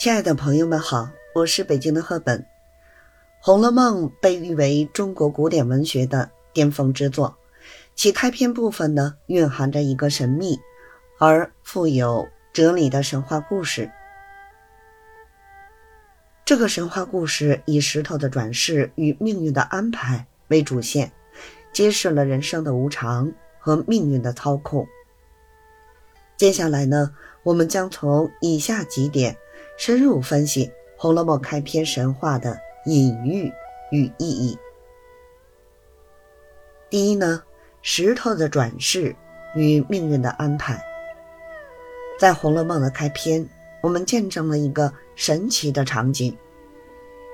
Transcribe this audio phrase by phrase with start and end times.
[0.00, 2.40] 亲爱的朋友们好，我是北京的赫本。
[3.38, 7.36] 《红楼梦》被誉为中国古典文学的巅峰之作，
[7.94, 10.58] 其开篇部分呢，蕴含着一个神秘
[11.18, 13.90] 而富有哲理的神话故事。
[16.46, 21.12] 这个神话故事以石头的转世与命运的安排为主线，
[21.74, 24.86] 揭示了人生的无常和命运的操控。
[26.38, 29.36] 接下来呢，我们将从以下几点
[29.80, 30.66] 深入分析
[30.98, 33.50] 《红楼梦》开篇神话的隐喻
[33.90, 34.58] 与意义。
[36.90, 37.42] 第一呢，
[37.80, 39.16] 石头的转世
[39.54, 40.78] 与命运的安排。
[42.18, 43.48] 在《红楼梦》的开篇，
[43.80, 46.36] 我们见证了一个神奇的场景：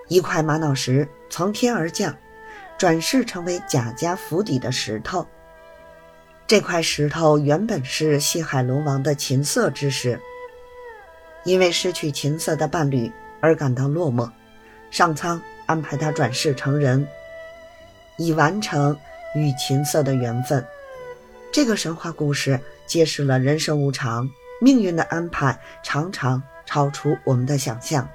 [0.06, 2.16] 一块玛瑙石从天而降，
[2.78, 5.26] 转世成为贾家府邸的石头。
[6.46, 10.20] 这块石头原本是西海龙王的琴瑟之石，
[11.46, 14.28] 因为失去琴瑟的伴侣而感到落寞，
[14.90, 17.06] 上苍安排他转世成人，
[18.18, 18.98] 以完成
[19.36, 20.62] 与琴瑟的缘分。
[21.52, 24.28] 这个神话故事揭示了人生无常，
[24.60, 28.06] 命运的安排常常超出我们的想象。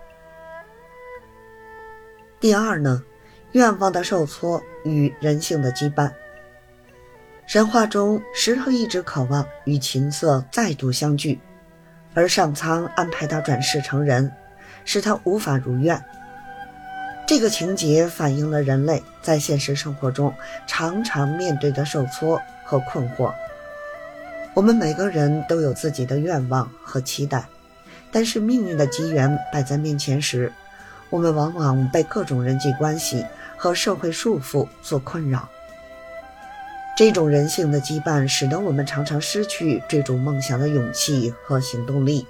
[2.42, 3.02] 第二呢，
[3.54, 6.12] 愿望的受挫与人性的羁绊。
[7.48, 11.40] 神话中，石头一直渴望与琴瑟再度相聚，
[12.14, 14.32] 而上苍安排他转世成人，
[14.86, 16.04] 使他无法如愿。
[17.28, 20.34] 这个情节反映了人类在现实生活中
[20.68, 23.34] 常常面对的受挫和困惑。
[24.54, 27.46] 我们每个人都有自己的愿望和期待，
[28.12, 30.52] 但是命运的机缘摆在面前时，
[31.10, 35.48] 我们往往被各种人际关系和社会束缚所困扰。
[37.04, 42.28] 这种人性的羁绊，使得我们常常失去追逐梦想的勇气和行动力。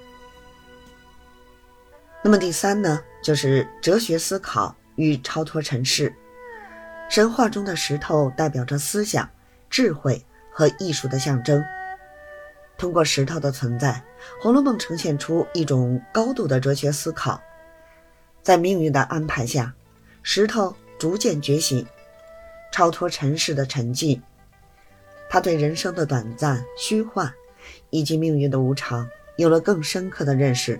[2.22, 6.14] 那么第三呢，就是哲学思考与超脱尘世。
[7.10, 9.28] 神话中的石头代表着思想、
[9.68, 11.62] 智慧和艺术的象征。
[12.78, 14.02] 通过石头的存在，
[14.42, 17.38] 《红楼梦》呈现出一种高度的哲学思考。
[18.42, 19.74] 在命运的安排下，
[20.22, 21.86] 石头逐渐觉醒，
[22.72, 24.18] 超脱尘世的沉寂。
[25.32, 27.32] 他对人生的短暂、虚幻，
[27.88, 30.78] 以及命运的无常，有了更深刻的认识。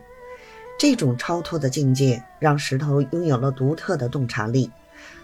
[0.79, 4.71] 这种超脱的境界，让石头拥有了独特的洞察力，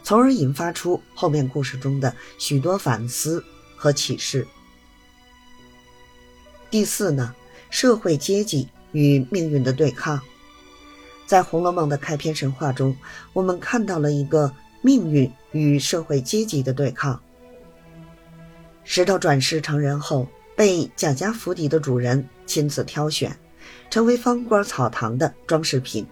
[0.02, 3.44] 从而引发出后面故事中的许多反思
[3.76, 4.48] 和启示。
[6.70, 7.34] 第四呢，
[7.68, 10.18] 社会阶级与命运的对抗。
[11.26, 12.96] 在《红楼梦》的开篇神话中，
[13.34, 14.50] 我们看到了一个
[14.80, 17.20] 命运与社会阶级的对抗。
[18.90, 20.26] 石头转世成人后，
[20.56, 23.36] 被贾家府邸的主人亲自挑选，
[23.90, 26.06] 成为方官草堂的装饰品。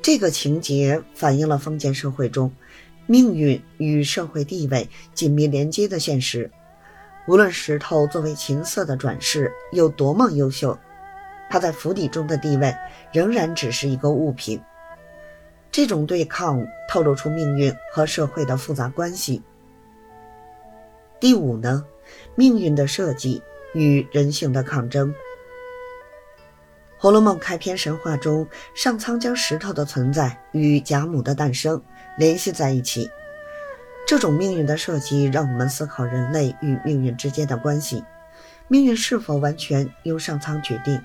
[0.00, 2.50] 这个情节反映了封建社会中
[3.04, 6.50] 命运与社会地位紧密连接的现实。
[7.28, 10.78] 无论石头作为琴瑟的转世有多么优秀，
[11.50, 12.74] 他在府邸中的地位
[13.12, 14.58] 仍然只是一个物品。
[15.70, 19.42] 这种对抗透露出命运和社会的复杂关系。
[21.20, 21.84] 第五呢，
[22.34, 23.42] 命运的设计
[23.74, 25.10] 与人性的抗争。
[26.96, 31.82] 《红楼梦》开篇神话中，上苍将石头的存在与贾母的诞生
[32.16, 33.10] 联系在一起。
[34.06, 38.02] 这种命运的设计，让我们思考人类与命运之间的关系：
[38.66, 40.98] 命运是否完全由上苍决定，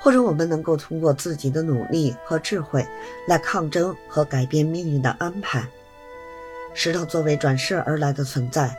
[0.00, 2.84] 或者我们能够通过自己的努力和智慧
[3.28, 5.64] 来抗争和改变命运的安排？
[6.74, 8.76] 石头作为转世而来的存在。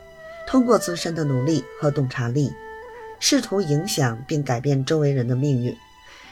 [0.47, 2.53] 通过自身的努力和洞察力，
[3.19, 5.75] 试图影响并改变周围人的命运，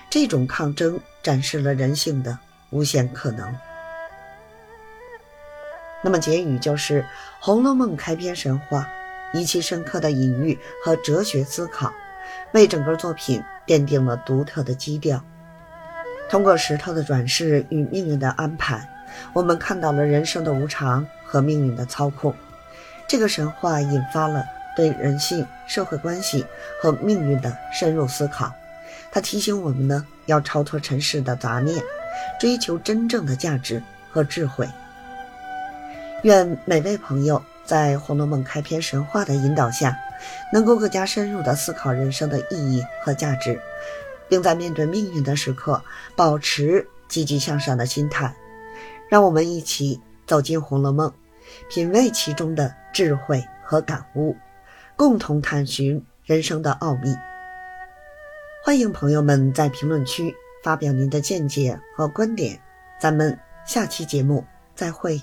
[0.09, 2.37] 这种抗争展示了人性的
[2.69, 3.55] 无限可能。
[6.03, 7.01] 那么结语就是
[7.39, 8.87] 《红楼梦》开篇神话，
[9.33, 11.93] 以其深刻的隐喻和哲学思考，
[12.51, 15.23] 为整个作品奠定了独特的基调。
[16.29, 18.87] 通过石头的转世与命运的安排，
[19.33, 22.35] 我们看到了人生的无常和命运的操控。
[23.07, 24.45] 这个神话引发了
[24.75, 26.45] 对人性、社会关系
[26.81, 28.51] 和命运的深入思考。
[29.11, 31.83] 它提醒我们呢，要超脱尘世的杂念，
[32.39, 34.67] 追求真正的价值和智慧。
[36.23, 39.95] 愿每位朋友在《红楼梦》开篇神话的引导下，
[40.51, 43.59] 能够更加深入地思考人生的意义和价值，
[44.27, 45.83] 并在面对命运的时刻
[46.15, 48.33] 保持积极向上的心态。
[49.09, 51.09] 让我们一起走进《红楼梦》。
[51.69, 54.35] 品味其中的智慧和感悟，
[54.95, 57.15] 共同探寻人生的奥秘。
[58.63, 62.59] 欢迎朋友们在评论区发表您的见解和观点。
[62.99, 65.21] 咱们下期节目再会。